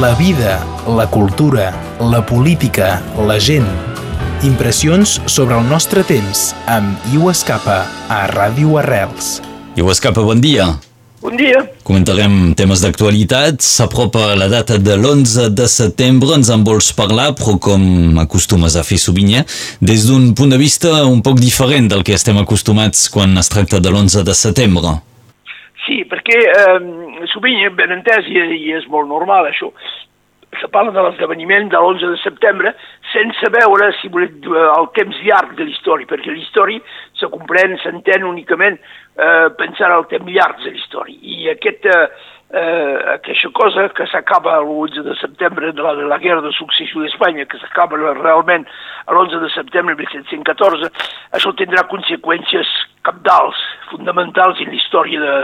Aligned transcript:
La 0.00 0.12
vida, 0.16 0.66
la 0.88 1.06
cultura, 1.06 1.70
la 2.00 2.26
política, 2.26 3.00
la 3.28 3.38
gent. 3.38 3.66
Impressions 4.42 5.20
sobre 5.30 5.54
el 5.54 5.68
nostre 5.70 6.02
temps 6.02 6.48
amb 6.66 6.98
Iu 7.12 7.28
Escapa 7.30 7.76
a 8.10 8.24
Ràdio 8.26 8.74
Arrels. 8.80 9.36
Iu 9.78 9.92
Escapa, 9.94 10.24
bon 10.26 10.42
dia. 10.42 10.66
Bon 11.22 11.38
dia. 11.38 11.62
Comentarem 11.86 12.56
temes 12.58 12.82
d'actualitat. 12.82 13.62
S'apropa 13.62 14.32
la 14.34 14.50
data 14.50 14.80
de 14.82 14.98
l'11 14.98 15.46
de 15.54 15.70
setembre. 15.70 16.34
Ens 16.40 16.50
en 16.50 16.66
vols 16.66 16.90
parlar, 16.98 17.30
però 17.38 17.54
com 17.62 18.18
acostumes 18.18 18.74
a 18.74 18.82
fer 18.82 18.98
sovint, 18.98 19.30
eh? 19.38 19.46
des 19.78 20.10
d'un 20.10 20.32
punt 20.34 20.50
de 20.50 20.58
vista 20.58 21.04
un 21.06 21.22
poc 21.22 21.38
diferent 21.38 21.86
del 21.94 22.02
que 22.02 22.18
estem 22.18 22.42
acostumats 22.42 23.06
quan 23.14 23.38
es 23.38 23.52
tracta 23.52 23.78
de 23.78 23.94
l'11 23.94 24.26
de 24.26 24.40
setembre. 24.42 24.98
Sí, 25.84 26.00
perquè 26.08 26.40
eh, 26.48 27.26
sovint, 27.32 27.60
ben 27.76 27.92
entès, 27.98 28.28
i, 28.32 28.40
i 28.56 28.72
és 28.76 28.88
molt 28.92 29.10
normal 29.10 29.50
això, 29.50 29.68
se 30.60 30.68
parla 30.68 30.92
de 30.94 31.02
l'esdeveniment 31.02 31.68
de 31.68 31.78
l'11 31.78 32.10
de 32.12 32.18
setembre 32.22 32.72
sense 33.12 33.50
veure, 33.54 33.90
si 34.00 34.10
voleu, 34.12 34.54
el 34.78 34.88
temps 34.96 35.18
llarg 35.26 35.54
de 35.58 35.66
l'història, 35.68 36.08
perquè 36.10 36.32
l'història 36.32 36.80
se 37.18 37.28
comprèn, 37.32 37.76
s'entén 37.82 38.26
únicament 38.26 38.78
eh, 38.78 39.48
pensant 39.58 39.92
al 39.92 40.06
temps 40.10 40.30
llarg 40.30 40.62
de 40.64 40.74
l'història. 40.74 41.18
I 41.20 41.50
aquest, 41.54 41.88
eh, 41.90 42.06
eh, 42.54 43.14
aquesta 43.14 43.50
cosa 43.50 43.88
que 43.90 44.06
s'acaba 44.06 44.60
l'11 44.60 45.02
de 45.02 45.14
setembre 45.18 45.72
de 45.72 45.82
la, 45.82 45.94
de 45.98 46.06
la 46.06 46.18
guerra 46.22 46.40
de 46.44 46.52
successió 46.54 47.02
d'Espanya, 47.02 47.46
que 47.50 47.58
s'acaba 47.58 47.98
realment 47.98 48.66
l'11 49.10 49.40
de 49.42 49.50
setembre 49.54 49.96
de 49.96 50.06
1714, 50.06 50.90
això 51.34 51.52
tindrà 51.58 51.84
conseqüències 51.90 52.70
capdals, 53.04 53.58
fonamentals 53.90 54.62
en 54.62 54.70
la 54.70 54.78
història 54.78 55.20
de, 55.20 55.34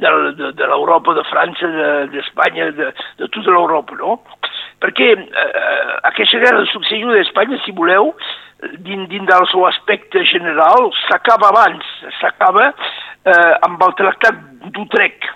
de, 0.00 0.14
de, 0.40 0.52
de 0.56 0.70
l'Europa, 0.72 1.14
de 1.18 1.26
França, 1.28 1.70
d'Espanya, 2.14 2.70
de, 2.72 2.88
de, 2.88 3.06
de 3.20 3.30
tota 3.36 3.52
l'Europa, 3.52 4.00
no? 4.00 4.18
Perquè 4.80 5.12
eh, 5.12 5.84
aquesta 6.10 6.40
guerra 6.40 6.64
de 6.64 6.72
successió 6.72 7.12
d'Espanya, 7.12 7.60
si 7.64 7.76
voleu, 7.76 8.14
dins, 8.80 9.06
dins 9.12 9.28
del 9.28 9.46
seu 9.52 9.68
aspecte 9.68 10.24
general, 10.32 10.90
s'acaba 11.04 11.52
abans, 11.52 11.94
s'acaba 12.22 12.70
eh, 12.72 13.54
amb 13.68 13.82
el 13.84 13.96
tractat 14.00 14.40
d'Utrecht, 14.72 15.33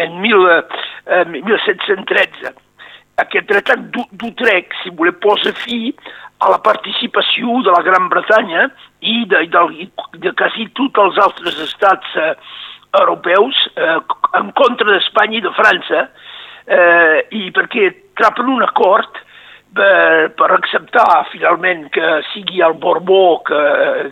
en 0.00 0.20
mil, 0.20 0.46
eh, 0.50 1.24
1713. 1.30 2.54
Aquest 3.22 3.46
tractat 3.46 3.82
d'Utrecht, 4.18 4.74
si 4.82 4.90
voleu, 4.90 5.14
posa 5.22 5.52
fi 5.62 5.94
a 6.42 6.50
la 6.50 6.58
participació 6.58 7.60
de 7.62 7.72
la 7.74 7.82
Gran 7.86 8.08
Bretanya 8.10 8.68
i 9.00 9.22
de, 9.30 9.44
de, 9.54 9.88
de 10.24 10.32
quasi 10.38 10.66
tots 10.78 10.98
els 10.98 11.20
altres 11.22 11.60
estats 11.68 12.16
eh, 12.18 12.32
europeus 13.00 13.58
eh, 13.76 13.98
en 14.40 14.50
contra 14.58 14.90
d'Espanya 14.90 15.38
i 15.38 15.44
de 15.44 15.54
França, 15.54 16.08
eh, 16.66 17.20
i 17.30 17.50
perquè 17.54 17.92
trapen 18.18 18.50
un 18.50 18.66
acord 18.66 19.23
per, 19.74 20.30
per 20.38 20.50
acceptar 20.54 21.26
finalment 21.32 21.88
que 21.94 22.10
sigui 22.32 22.62
el 22.64 22.76
Borbó 22.80 23.42
que, 23.46 23.62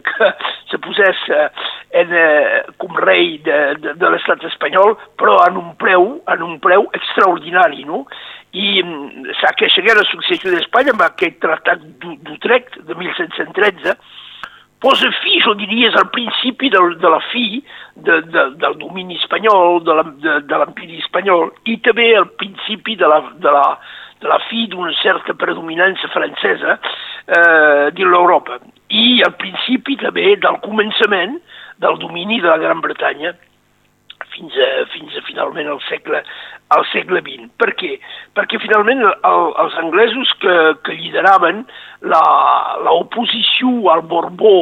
que 0.08 0.30
se 0.70 0.80
posés 0.82 1.20
en, 1.30 2.12
eh, 2.12 2.62
com 2.82 2.96
rei 2.98 3.38
de, 3.46 3.58
de, 3.80 3.94
de 4.00 4.12
l'estat 4.12 4.42
espanyol, 4.50 4.96
però 5.20 5.38
en 5.46 5.60
un 5.60 5.74
preu, 5.80 6.16
en 6.34 6.42
un 6.42 6.58
preu 6.64 6.88
extraordinari, 6.92 7.86
no? 7.88 8.04
I 8.52 8.82
mm, 8.82 9.30
aquesta 9.48 9.94
de 10.00 10.08
successió 10.10 10.50
d'Espanya, 10.52 10.92
amb 10.96 11.06
aquest 11.06 11.38
tractat 11.40 11.86
d'Utrecht 12.02 12.82
de 12.88 12.98
1713, 12.98 13.96
posa 14.82 15.08
fi, 15.22 15.38
jo 15.44 15.54
diria, 15.54 15.92
és 15.92 15.96
el 15.96 16.08
principi 16.10 16.68
de, 16.72 16.80
de 16.98 17.10
la 17.12 17.20
fi 17.30 17.62
de, 17.94 18.18
de, 18.34 18.46
del 18.58 18.78
domini 18.80 19.14
espanyol, 19.20 19.78
de 19.86 20.58
l'empiri 20.58 20.98
espanyol, 21.04 21.52
i 21.70 21.78
també 21.86 22.08
el 22.18 22.26
principi 22.40 22.96
de 22.98 23.08
la, 23.08 23.20
de 23.38 23.52
la, 23.54 23.66
la 24.22 24.38
fi 24.48 24.66
d'una 24.70 24.92
certa 25.00 25.34
predominança 25.34 26.08
francesa 26.08 26.78
eh, 26.78 27.90
dins 27.92 28.08
l'Europa. 28.08 28.58
I 28.88 29.22
el 29.26 29.34
principi 29.40 29.96
també 30.00 30.36
del 30.36 30.60
començament 30.64 31.38
del 31.82 31.98
domini 31.98 32.40
de 32.40 32.48
la 32.50 32.60
Gran 32.62 32.80
Bretanya 32.84 33.34
fins 34.34 34.56
a, 34.56 34.70
fins 34.92 35.16
a 35.16 35.24
finalment 35.26 35.68
al 35.72 35.80
segle, 35.88 36.22
al 36.74 36.86
segle 36.92 37.22
XX. 37.24 37.50
Per 37.60 37.70
què? 37.78 37.92
Perquè 38.36 38.60
finalment 38.62 39.04
el, 39.04 39.44
els 39.64 39.78
anglesos 39.82 40.32
que, 40.42 40.56
que 40.86 40.96
lideraven 40.98 41.64
l'oposició 42.02 43.74
al 43.92 44.04
Borbó 44.10 44.56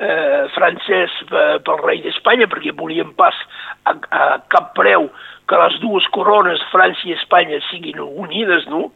eh, 0.00 0.46
francès 0.54 1.14
pel 1.28 1.82
rei 1.84 2.02
d'Espanya, 2.04 2.48
perquè 2.50 2.74
volien 2.76 3.12
pas 3.18 3.36
a, 3.84 3.94
a 3.94 4.28
cap 4.52 4.72
preu 4.78 5.10
que 5.48 5.56
les 5.56 5.78
dues 5.80 6.06
corones, 6.12 6.62
França 6.72 7.08
i 7.08 7.16
Espanya, 7.16 7.60
siguin 7.70 8.00
unides, 8.04 8.68
no? 8.72 8.90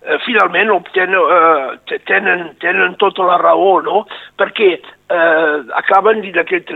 Eh, 0.00 0.16
finalment 0.24 0.72
obtenen, 0.72 1.20
eh, 1.36 1.98
tenen, 2.08 2.46
tenen 2.62 2.96
tota 3.00 3.26
la 3.28 3.36
raó, 3.42 3.80
no? 3.84 4.06
Perquè 4.40 4.78
eh, 5.10 5.56
acaben 5.80 6.22
d'aquest 6.34 6.72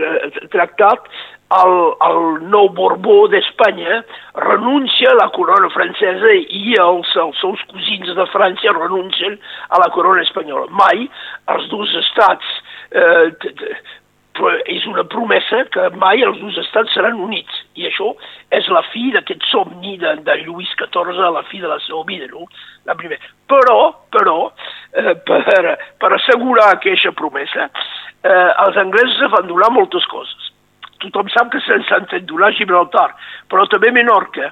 tractat 0.53 1.09
el, 1.55 1.75
el 2.07 2.21
nou 2.49 2.69
Borbó 2.77 3.27
d'Espanya 3.31 4.01
renuncia 4.43 5.11
a 5.11 5.19
la 5.19 5.29
corona 5.35 5.69
francesa 5.73 6.33
i 6.33 6.73
els, 6.81 7.11
els 7.21 7.37
seus 7.41 7.61
cosins 7.71 8.15
de 8.17 8.25
França 8.33 8.73
renuncien 8.77 9.37
a 9.69 9.81
la 9.83 9.91
corona 9.93 10.25
espanyola. 10.25 10.71
Mai 10.73 11.05
els 11.53 11.69
dos 11.69 11.93
estats, 12.01 12.57
eh, 12.91 13.29
és 14.73 14.89
una 14.89 15.05
promesa 15.07 15.63
que 15.71 15.89
mai 16.01 16.25
els 16.25 16.41
dos 16.41 16.57
estats 16.65 16.93
seran 16.97 17.21
units 17.29 17.64
i 17.75 17.87
això 17.89 18.13
és 18.55 18.67
la 18.71 18.81
fi 18.93 19.09
d'aquest 19.13 19.43
somni 19.51 19.97
de, 20.01 20.15
de 20.25 20.37
Lluís 20.43 20.71
XIV 20.79 21.21
la 21.35 21.43
fi 21.49 21.61
de 21.63 21.69
la 21.71 21.79
seva 21.83 22.03
vida, 22.07 22.27
no? 22.31 22.47
La 22.87 22.95
primera. 22.95 23.21
Però, 23.51 23.77
però, 24.13 24.37
eh, 24.95 25.15
per, 25.27 25.77
per 26.01 26.11
assegurar 26.15 26.71
aquesta 26.73 27.11
promesa, 27.11 27.69
eh, 28.23 28.51
els 28.65 28.77
anglesos 28.81 29.31
van 29.35 29.47
donar 29.51 29.71
moltes 29.75 30.07
coses 30.11 30.51
tothom 31.05 31.27
sap 31.29 31.51
que 31.53 31.59
se'n 31.61 31.83
s'han 31.85 32.07
fet 32.11 32.25
donar 32.29 32.53
Gibraltar, 32.57 33.09
però 33.51 33.65
també 33.69 33.91
Menorca, 33.93 34.51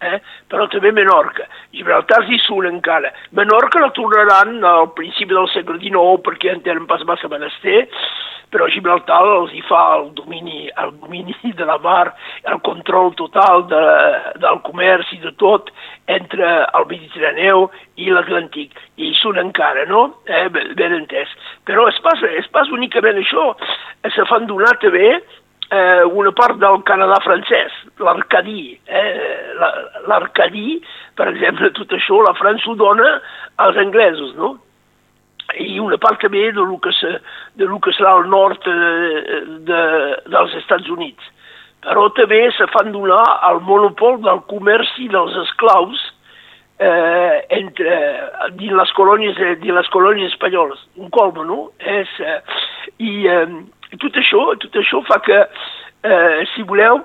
eh? 0.00 0.20
però 0.50 0.66
també 0.72 0.92
Menorca. 0.92 1.46
Gibraltar 1.74 2.24
s'hi 2.26 2.38
surt 2.42 2.70
encara. 2.70 3.12
Menorca 3.36 3.82
la 3.82 3.92
tornaran 3.96 4.58
al 4.64 4.92
principi 4.98 5.34
del 5.34 5.50
segle 5.54 5.80
XIX 5.82 6.22
perquè 6.24 6.54
en 6.54 6.62
tenen 6.66 6.86
pas 6.90 7.04
massa 7.08 7.30
menester, 7.32 7.84
però 8.54 8.68
Gibraltar 8.70 9.18
els 9.26 9.52
hi 9.56 9.62
fa 9.66 9.80
el 9.96 10.10
domini, 10.14 10.68
el 10.78 10.92
domini 11.02 11.34
de 11.58 11.66
la 11.66 11.78
mar, 11.82 12.14
el 12.46 12.60
control 12.66 13.14
total 13.18 13.66
de, 13.70 13.84
del 14.44 14.60
comerç 14.66 15.10
i 15.16 15.20
de 15.24 15.34
tot 15.42 15.72
entre 16.06 16.50
el 16.62 16.86
Mediterraneu 16.90 17.68
i 17.98 18.10
l'Atlàntic. 18.14 18.76
I 19.00 19.10
hi 19.10 19.16
són 19.18 19.40
encara, 19.42 19.88
no? 19.90 20.06
Eh, 20.28 20.46
ben, 20.54 20.74
ben 20.78 20.94
entès. 21.00 21.32
Però 21.66 21.88
es 21.90 21.98
passa, 22.04 22.30
es 22.38 22.46
passa 22.54 22.76
únicament 22.76 23.18
això. 23.18 23.50
Se 24.14 24.26
fan 24.28 24.46
donar 24.46 24.76
també 24.82 25.16
eh, 25.70 26.04
una 26.04 26.32
part 26.32 26.58
del 26.60 26.82
Canadà 26.88 27.20
francès, 27.24 27.72
l'Arcadí. 27.98 28.74
Eh? 28.84 29.54
L'Arcadí, 30.10 30.80
per 31.16 31.30
exemple, 31.32 31.72
tot 31.78 31.92
això, 31.96 32.20
la 32.24 32.36
França 32.38 32.70
ho 32.70 32.76
dona 32.78 33.16
als 33.64 33.80
anglesos, 33.80 34.34
no? 34.36 34.56
i 35.60 35.78
una 35.78 35.98
part 36.00 36.22
també 36.22 36.48
de 36.52 36.62
lo 36.64 36.78
que, 36.82 36.90
se, 36.96 37.10
de 37.60 37.68
lo 37.68 37.78
que 37.82 37.92
serà 37.94 38.16
el 38.18 38.28
nord 38.30 38.64
de, 38.64 38.74
eh, 38.74 39.40
de, 39.68 39.82
dels 40.32 40.56
Estats 40.62 40.88
Units. 40.90 41.30
Però 41.84 42.08
també 42.16 42.40
se 42.56 42.66
fan 42.72 42.92
donar 42.94 43.22
el 43.50 43.60
monopol 43.66 44.16
del 44.24 44.40
comerç 44.48 44.94
dels 45.12 45.36
esclaus 45.44 46.00
eh, 46.80 47.44
entre, 47.58 47.98
dins 48.56 48.72
les 48.80 48.94
colònies, 48.96 49.36
dins 49.60 49.76
les 49.76 49.90
colònies 49.92 50.32
espanyoles. 50.32 50.80
Un 50.96 51.12
colmo, 51.12 51.44
no? 51.44 51.60
És, 51.78 52.10
eh, 52.24 52.40
I 53.04 53.12
eh, 53.28 53.44
i 53.94 54.00
tot 54.02 54.16
això, 54.18 54.46
tot 54.62 54.80
això 54.80 55.02
fa 55.06 55.20
que, 55.24 55.44
eh, 56.04 56.42
si 56.54 56.64
voleu, 56.66 57.02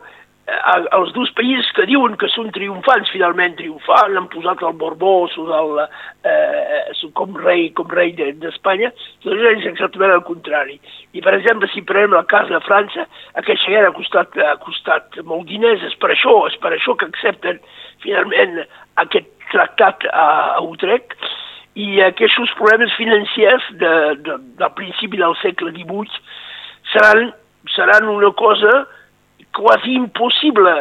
eh, 0.48 0.86
els 0.98 1.12
dos 1.14 1.30
països 1.38 1.70
que 1.78 1.86
diuen 1.86 2.16
que 2.18 2.28
són 2.34 2.50
triomfants, 2.56 3.12
finalment 3.14 3.56
triomfants, 3.60 4.18
han 4.18 4.30
posat 4.34 4.64
el 4.64 4.74
Borbó 4.82 5.30
el, 5.38 5.88
eh, 6.26 7.10
com 7.14 7.36
rei 7.38 7.70
com 7.78 7.88
rei 7.88 8.14
d'Espanya, 8.14 8.92
doncs 9.24 9.46
és 9.52 9.66
exactament 9.66 10.12
el 10.12 10.26
contrari. 10.26 10.80
I, 11.14 11.22
per 11.22 11.36
exemple, 11.36 11.70
si 11.74 11.82
prenem 11.82 12.18
el 12.18 12.26
cas 12.26 12.50
de 12.50 12.60
França, 12.66 13.06
aquesta 13.36 13.70
guerra 13.70 13.90
ha 13.90 13.98
costat, 14.00 14.38
ha 14.38 14.56
costat 14.58 15.22
molt 15.24 15.48
diners, 15.48 15.84
és 15.84 15.96
per 15.96 16.12
això, 16.16 16.48
és 16.48 16.58
per 16.58 16.74
això 16.74 16.98
que 16.98 17.06
accepten 17.06 17.60
finalment 18.02 18.66
aquest 18.96 19.30
tractat 19.52 20.06
a, 20.12 20.58
a 20.58 20.62
Utrecht, 20.62 21.14
i 21.80 22.02
aquests 22.02 22.54
problemes 22.58 22.92
financiers 22.98 23.64
de, 23.80 23.94
de, 24.26 24.38
del 24.60 24.72
principi 24.76 25.20
del 25.22 25.36
segle 25.42 25.72
XVIII 25.72 26.48
seran, 26.94 27.34
seran 27.76 28.10
una 28.10 28.32
cosa 28.38 28.88
quasi 29.56 29.94
impossible 29.94 30.74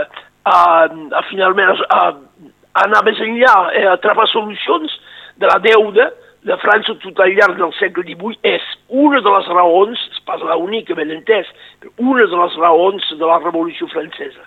a, 0.45 0.89
a 0.89 1.23
finalment 1.31 1.75
a, 1.89 2.01
a 2.01 2.85
anar 2.85 3.03
més 3.07 3.21
enllà, 3.25 3.55
eh, 3.75 3.87
a 3.91 3.99
trobar 4.03 4.29
solucions 4.31 4.93
de 5.39 5.49
la 5.51 5.59
deuda 5.65 6.11
de 6.47 6.57
França 6.63 6.95
tot 7.03 7.21
al 7.21 7.35
llarg 7.35 7.59
del 7.59 7.73
segle 7.79 8.05
XVIII 8.07 8.39
és 8.47 8.65
una 8.89 9.21
de 9.25 9.33
les 9.35 9.49
raons, 9.53 10.05
és 10.15 10.21
pas 10.29 10.43
la 10.47 10.57
única, 10.57 10.95
ben 10.95 11.11
entès, 11.15 11.49
una 11.99 12.27
de 12.27 12.39
les 12.43 12.59
raons 12.63 13.09
de 13.19 13.27
la 13.27 13.41
Revolució 13.43 13.89
Francesa. 13.95 14.45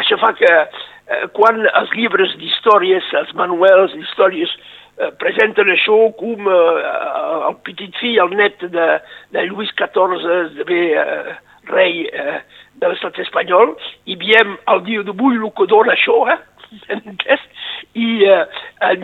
això 0.00 0.16
fa 0.22 0.30
que 0.38 0.50
eh, 0.50 1.24
quan 1.34 1.64
els 1.66 1.90
llibres 1.98 2.36
d'històries, 2.38 3.06
els 3.20 3.32
manuals 3.34 3.92
d'històries, 3.92 4.50
eh, 4.54 4.79
presenten 5.20 5.70
això 5.72 5.98
com 6.18 6.48
eh, 6.50 6.90
el 7.48 7.56
petit 7.66 7.96
fill, 8.00 8.18
el 8.24 8.34
net 8.36 8.62
de, 8.74 8.88
de 9.34 9.46
Lluís 9.48 9.72
XIV, 9.78 10.64
de 10.68 10.80
eh, 11.00 11.34
rei 11.70 12.04
eh, 12.08 12.40
de 12.80 12.90
l'estat 12.90 13.18
espanyol, 13.24 13.76
i 14.06 14.16
veiem 14.20 14.56
el 14.74 14.84
dia 14.88 15.04
d'avui 15.06 15.38
el 15.40 15.52
que 15.56 15.68
dona 15.70 15.96
això, 15.96 16.22
eh? 16.32 16.38
I 17.98 18.08
eh, 18.26 18.42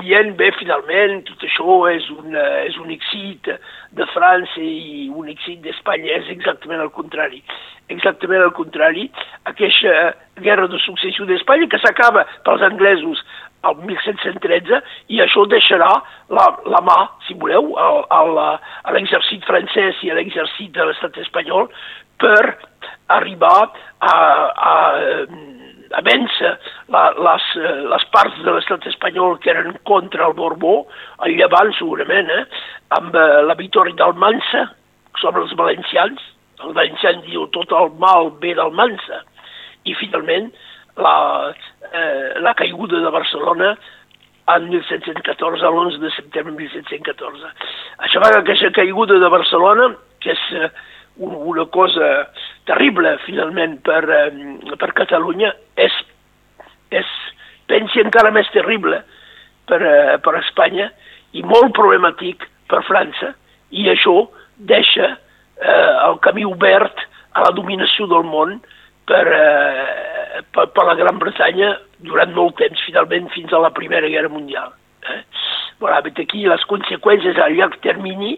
dient, 0.00 0.34
bé, 0.38 0.50
finalment, 0.58 1.22
tot 1.28 1.46
això 1.48 1.78
és 1.92 2.08
un, 2.14 2.36
eh, 2.36 2.66
és 2.68 2.76
un 2.82 2.92
èxit 2.94 3.50
de 3.96 4.06
França 4.12 4.62
i 4.62 5.08
un 5.12 5.30
èxit 5.32 5.62
d'Espanya, 5.64 6.20
és 6.20 6.30
exactament 6.34 6.84
el 6.84 6.92
contrari. 6.94 7.42
Exactament 7.92 8.42
el 8.42 8.54
contrari. 8.54 9.08
Aquesta 9.46 10.14
guerra 10.42 10.66
de 10.70 10.78
successió 10.84 11.26
d'Espanya 11.26 11.68
que 11.70 11.80
s'acaba 11.82 12.26
pels 12.46 12.64
anglesos 12.66 13.22
el 13.66 13.76
1713 13.88 14.80
i 15.14 15.20
això 15.24 15.46
deixarà 15.50 15.90
la, 16.34 16.46
la 16.70 16.82
mà, 16.86 16.98
si 17.26 17.34
voleu, 17.40 17.72
a 17.78 18.22
l'exèrcit 18.94 19.46
francès 19.48 20.02
i 20.06 20.12
a 20.12 20.18
l'exèrcit 20.18 20.74
de 20.76 20.86
l'estat 20.86 21.18
espanyol 21.24 21.70
per 22.20 22.56
arribar 23.12 23.70
a, 24.00 24.14
a 24.70 24.74
a 25.94 26.02
vèncer 26.06 26.52
la, 26.94 27.02
les, 27.26 27.50
les 27.92 28.06
parts 28.14 28.38
de 28.44 28.54
l'estat 28.54 28.86
espanyol 28.90 29.38
que 29.42 29.52
eren 29.52 29.76
contra 29.88 30.26
el 30.28 30.34
Borbó, 30.38 30.86
el 31.26 31.36
llevant 31.38 31.72
segurament, 31.78 32.30
eh, 32.32 32.44
amb 32.98 33.14
eh, 33.14 33.42
la 33.46 33.58
victòria 33.58 33.96
d'Almansa 33.98 34.66
sobre 35.20 35.44
els 35.44 35.54
valencians, 35.58 36.22
el 36.64 36.72
valencians 36.76 37.24
diu 37.26 37.46
tot 37.54 37.72
el 37.76 37.92
mal 38.00 38.32
ve 38.42 38.54
d'Almansa, 38.56 39.22
i 39.86 39.94
finalment 39.94 40.50
la, 40.96 41.52
eh, 41.92 42.34
la 42.42 42.54
caiguda 42.58 43.00
de 43.04 43.12
Barcelona 43.14 43.76
en 44.54 44.68
1714, 44.70 45.64
a 45.64 45.70
l'11 45.70 45.98
de 46.02 46.10
setembre 46.14 46.52
de 46.52 46.58
1714. 46.62 47.50
Això 48.06 48.22
va 48.22 48.30
que 48.30 48.42
aquesta 48.44 48.70
caiguda 48.78 49.18
de 49.18 49.30
Barcelona, 49.30 49.90
que 50.22 50.34
és 50.34 50.44
eh, 50.54 50.70
una 51.18 51.64
cosa 51.72 52.28
terrible, 52.64 53.16
finalment, 53.24 53.80
per, 53.82 54.02
eh, 54.10 54.76
per 54.76 54.92
Catalunya, 54.92 55.52
és, 55.76 55.92
és, 56.90 57.06
pensi, 57.66 58.00
encara 58.02 58.32
més 58.34 58.48
terrible 58.52 59.02
per, 59.66 59.80
eh, 59.82 60.18
per 60.22 60.36
Espanya 60.42 60.90
i 61.32 61.42
molt 61.42 61.74
problemàtic 61.76 62.44
per 62.68 62.82
França, 62.84 63.34
i 63.70 63.88
això 63.90 64.28
deixa 64.56 65.16
eh, 65.60 65.92
el 66.08 66.18
camí 66.24 66.44
obert 66.44 67.00
a 67.36 67.46
la 67.46 67.54
dominació 67.56 68.06
del 68.10 68.24
món 68.24 68.58
per, 69.06 69.24
eh, 69.26 70.42
per, 70.52 70.68
per 70.74 70.86
la 70.88 70.96
Gran 70.98 71.18
Bretanya 71.22 71.76
durant 72.04 72.32
molt 72.34 72.56
temps, 72.60 72.82
finalment 72.86 73.30
fins 73.34 73.52
a 73.52 73.62
la 73.62 73.72
Primera 73.74 74.08
Guerra 74.08 74.32
Mundial. 74.32 74.72
Eh? 75.06 75.22
Voilà, 75.80 76.00
aquí 76.00 76.46
les 76.46 76.64
conseqüències 76.70 77.38
a 77.38 77.50
llarg 77.52 77.78
termini 77.84 78.36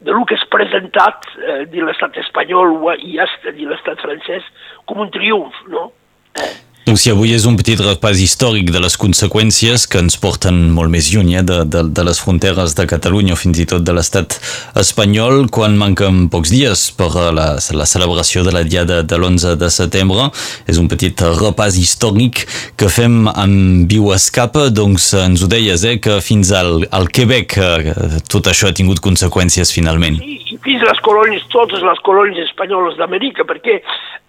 de 0.00 0.12
lo 0.12 0.24
que 0.28 0.36
és 0.36 0.44
presentat 0.52 1.28
eh, 1.40 1.64
de 1.72 1.84
l'estat 1.84 2.16
espanyol 2.20 2.76
i 3.00 3.16
l'estat 3.16 4.02
francès 4.02 4.44
com 4.84 5.00
un 5.04 5.12
triomf, 5.14 5.62
no? 5.72 5.90
Eh. 6.36 6.52
Donc 6.86 7.00
si 7.02 7.10
avui 7.10 7.32
és 7.34 7.42
un 7.50 7.56
petit 7.58 7.80
repàs 7.82 8.20
històric 8.22 8.68
de 8.70 8.78
les 8.78 8.94
conseqüències 9.02 9.88
que 9.90 9.98
ens 9.98 10.14
porten 10.22 10.68
molt 10.70 10.92
més 10.92 11.08
lluny 11.10 11.32
eh, 11.34 11.42
de, 11.42 11.56
de, 11.66 11.80
de 11.90 12.04
les 12.06 12.20
fronteres 12.22 12.76
de 12.78 12.84
Catalunya 12.86 13.34
o 13.34 13.38
fins 13.40 13.58
i 13.58 13.66
tot 13.66 13.82
de 13.82 13.90
l'estat 13.96 14.36
espanyol, 14.78 15.48
quan 15.50 15.74
manquen 15.80 16.28
pocs 16.30 16.52
dies 16.54 16.84
per 16.94 17.08
la, 17.34 17.48
la 17.58 17.88
celebració 17.90 18.44
de 18.46 18.54
la 18.54 18.62
diada 18.62 19.00
de 19.02 19.18
l'11 19.18 19.56
de 19.58 19.72
setembre. 19.74 20.28
És 20.70 20.78
un 20.78 20.86
petit 20.86 21.26
repàs 21.40 21.74
històric 21.74 22.44
que 22.78 22.86
fem 22.86 23.24
amb 23.34 23.90
Viu 23.90 24.12
Escapa, 24.14 24.68
doncs 24.70 25.10
ens 25.18 25.42
ho 25.42 25.50
deies, 25.50 25.82
eh, 25.82 25.98
que 25.98 26.20
fins 26.22 26.54
al, 26.54 26.86
al 26.94 27.10
Quebec 27.10 27.58
eh, 27.58 27.96
tot 28.30 28.46
això 28.46 28.70
ha 28.70 28.78
tingut 28.78 29.02
conseqüències 29.02 29.74
finalment. 29.74 30.22
Sí, 30.22 30.60
fins 30.62 30.86
les 30.86 31.02
colònies, 31.02 31.50
totes 31.50 31.82
les 31.82 32.06
colònies 32.06 32.46
espanyoles 32.46 32.94
d'Amèrica, 33.02 33.42
perquè 33.50 33.80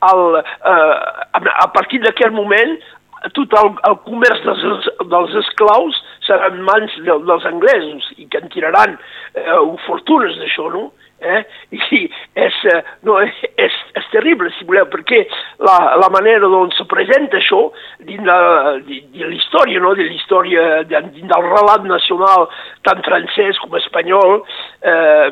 el, 0.09 0.41
eh, 0.41 0.97
a 1.33 1.67
partir 1.73 2.01
d'aquest 2.01 2.33
moment 2.33 2.46
tot 3.35 3.53
el, 3.59 3.71
el 3.89 3.97
comerç 4.05 4.43
dels, 4.45 4.89
dels 5.11 5.35
esclaus 5.41 5.97
serà 6.27 6.51
en 6.51 6.61
mans 6.67 6.93
de, 7.01 7.17
dels 7.29 7.47
anglesos 7.49 8.11
i 8.17 8.27
que 8.31 8.41
en 8.41 8.51
tiraran 8.53 8.97
eh, 8.97 9.59
fortunes 9.87 10.37
d'això, 10.41 10.69
no? 10.73 10.87
Eh? 11.17 11.41
I 11.73 12.03
és, 12.37 12.57
eh, 12.69 12.81
no, 13.07 13.17
és, 13.23 13.39
és 13.57 13.77
terrible, 14.27 14.51
si 14.57 14.65
voleu, 14.65 14.87
perquè 14.91 15.23
la, 15.63 15.95
la 15.99 16.09
manera 16.11 16.47
d'on 16.51 16.71
se 16.75 16.85
presenta 16.89 17.39
això 17.39 17.71
dins 18.03 18.23
de, 18.23 18.37
de, 18.87 18.99
de 19.15 19.29
l'història, 19.31 19.79
no? 19.79 19.93
de 19.95 20.07
l'història, 20.07 20.83
dins 20.89 21.29
del 21.31 21.47
relat 21.47 21.87
nacional, 21.87 22.47
tant 22.87 23.03
francès 23.05 23.59
com 23.63 23.77
espanyol, 23.79 24.41
eh, 24.83 25.29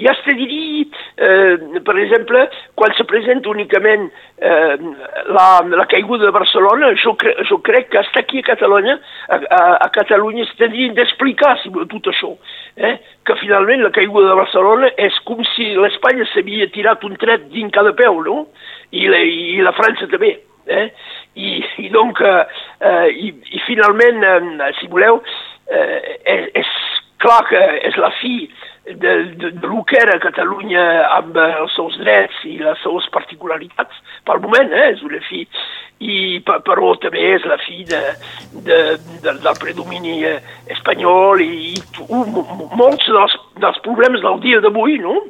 ja 0.00 0.14
es 0.14 0.24
te 0.24 0.36
diria, 0.38 0.86
eh, 1.16 1.80
per 1.84 1.96
exemple, 2.00 2.46
quan 2.78 2.94
se 2.96 3.04
presenta 3.08 3.52
únicament 3.52 4.08
eh, 4.38 4.76
la, 5.28 5.46
la 5.68 5.86
caiguda 5.90 6.26
de 6.26 6.34
Barcelona, 6.34 6.92
jo, 7.02 7.14
cre 7.20 7.36
jo 7.48 7.60
crec 7.64 7.90
que 7.92 8.00
està 8.00 8.24
aquí 8.24 8.40
a 8.40 8.48
Catalunya, 8.52 8.98
a, 9.28 9.40
a, 9.42 9.62
a 9.86 9.90
Catalunya 9.94 10.48
tindrien 10.56 10.96
d'explicar 10.96 11.56
si, 11.62 11.72
tot 11.92 12.12
això, 12.12 12.32
eh? 12.76 12.96
que 13.26 13.36
finalment 13.38 13.84
la 13.84 13.92
caiguda 13.94 14.32
de 14.32 14.38
Barcelona 14.38 14.90
és 15.00 15.16
com 15.28 15.42
si 15.52 15.68
l'Espanya 15.78 16.26
s'havia 16.32 16.66
tirat 16.74 17.04
un 17.06 17.14
tret 17.20 17.46
dins 17.52 17.72
cada 17.74 17.92
peu, 17.98 18.21
no? 18.26 18.46
I 18.92 19.06
la, 19.10 19.22
i 19.22 19.60
la 19.64 19.74
França 19.76 20.08
també. 20.10 20.34
Eh? 20.66 20.88
I, 21.34 21.54
i 21.82 21.88
donc, 21.90 22.20
eh, 22.22 22.42
eh, 22.80 23.08
i, 23.10 23.32
i 23.56 23.62
finalment, 23.66 24.22
eh, 24.22 24.72
si 24.78 24.90
voleu, 24.92 25.22
eh, 25.66 26.18
és, 26.22 26.50
és 26.62 26.74
clar 27.22 27.40
que 27.48 27.62
és 27.88 27.96
la 28.02 28.10
fi 28.18 28.36
de, 28.84 29.12
de, 29.38 29.50
de 29.50 29.66
lo 29.66 29.84
que 29.86 29.98
era 30.00 30.18
Catalunya 30.22 30.82
amb 31.18 31.36
els 31.38 31.74
seus 31.76 31.94
drets 32.00 32.40
i 32.48 32.56
les 32.58 32.80
seves 32.82 33.06
particularitats, 33.14 34.00
pel 34.26 34.42
moment, 34.42 34.72
eh, 34.74 34.90
és 34.94 35.04
una 35.06 35.20
fi, 35.28 35.44
i 36.02 36.16
però 36.46 36.94
també 37.02 37.28
és 37.36 37.46
la 37.46 37.58
fi 37.62 37.84
de, 37.86 38.00
de, 38.66 38.80
de, 39.22 39.36
del 39.44 39.60
predomini 39.62 40.18
eh, 40.26 40.40
espanyol 40.74 41.44
i, 41.44 41.76
i 41.76 42.24
molts 42.74 43.06
dels, 43.06 43.38
dels 43.62 43.78
problemes 43.86 44.24
del 44.26 44.42
dia 44.42 44.62
d'avui, 44.64 44.98
no?, 45.02 45.20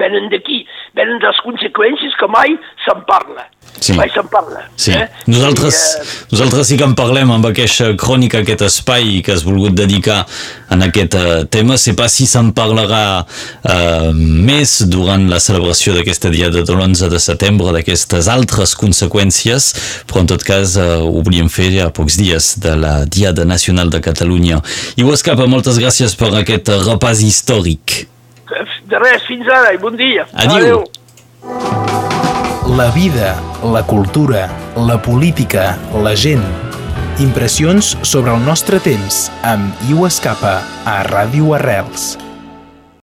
venen 0.00 0.28
d'aquí, 0.32 0.62
venen 0.98 1.20
de 1.22 1.30
les 1.30 1.40
conseqüències 1.46 2.14
que 2.20 2.28
mai 2.30 2.54
se'n 2.84 3.02
parla. 3.08 3.48
Sí. 3.82 3.94
Mai 3.98 4.10
se'n 4.14 4.28
parla. 4.30 4.60
Sí. 4.76 4.92
Eh? 4.94 5.08
Nosaltres, 5.26 5.74
I, 5.74 6.02
uh... 6.02 6.26
nosaltres 6.34 6.68
sí 6.68 6.76
que 6.78 6.86
en 6.86 6.94
parlem 6.98 7.32
amb 7.34 7.48
aquesta 7.48 7.88
crònica, 7.98 8.42
aquest 8.42 8.66
espai 8.68 9.22
que 9.24 9.34
has 9.34 9.42
volgut 9.46 9.74
dedicar 9.74 10.20
en 10.74 10.84
aquest 10.86 11.16
uh, 11.18 11.24
tema. 11.50 11.78
Sé 11.80 11.96
pas 11.98 12.12
si 12.12 12.28
se'n 12.30 12.52
parlarà 12.54 13.22
uh, 13.24 14.12
més 14.12 14.76
durant 14.92 15.26
la 15.30 15.40
celebració 15.42 15.96
d'aquesta 15.96 16.30
dia 16.34 16.52
de 16.52 16.62
l'11 16.62 17.10
de 17.12 17.22
setembre, 17.22 17.74
d'aquestes 17.74 18.30
altres 18.30 18.76
conseqüències, 18.78 19.72
però 20.10 20.22
en 20.22 20.30
tot 20.34 20.46
cas 20.46 20.76
uh, 20.78 21.02
ho 21.02 21.24
volíem 21.24 21.50
fer 21.52 21.72
ja 21.74 21.90
a 21.90 21.94
pocs 21.94 22.20
dies 22.20 22.54
de 22.62 22.76
la 22.78 22.94
Diada 23.06 23.48
Nacional 23.48 23.90
de 23.90 24.02
Catalunya. 24.04 24.62
I 24.96 25.06
ho 25.06 25.12
escapa, 25.16 25.50
moltes 25.50 25.80
gràcies 25.82 26.14
per 26.18 26.34
aquest 26.38 26.70
repàs 26.86 27.24
històric. 27.26 28.11
De 28.92 28.98
res, 29.00 29.22
fins 29.24 29.46
ara 29.48 29.70
i 29.72 29.78
bon 29.80 29.94
dia. 29.96 30.26
Adéu. 30.36 30.82
Adéu. 30.82 30.82
La 32.76 32.90
vida, 32.92 33.30
la 33.64 33.80
cultura, 33.88 34.42
la 34.76 34.98
política, 35.00 35.78
la 36.04 36.12
gent. 36.12 36.44
Impressions 37.24 37.94
sobre 38.02 38.34
el 38.36 38.44
nostre 38.44 38.82
temps 38.84 39.30
amb 39.48 39.88
Iu 39.88 40.04
Escapa 40.10 40.58
a 40.84 40.98
Ràdio 41.08 41.56
Arrels. 41.56 42.18